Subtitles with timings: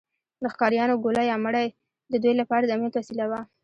[0.41, 1.67] د ښکاریانو ګوله یا مړۍ
[2.11, 3.39] د دوی لپاره د امنیت وسیله وه.